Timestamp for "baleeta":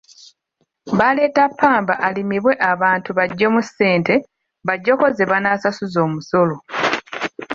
0.97-1.43